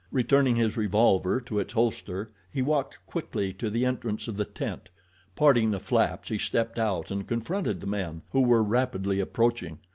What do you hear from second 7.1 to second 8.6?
and confronted the men, who